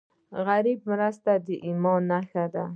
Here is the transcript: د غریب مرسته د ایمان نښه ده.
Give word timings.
د 0.31 0.33
غریب 0.47 0.79
مرسته 0.89 1.31
د 1.45 1.47
ایمان 1.67 2.01
نښه 2.11 2.45
ده. 2.53 2.65